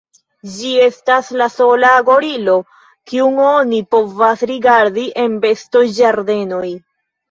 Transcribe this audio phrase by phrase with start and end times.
[0.53, 2.57] Ĝi estas la sola gorilo,
[3.13, 6.69] kiun oni povas rigardi en bestoĝardenoj.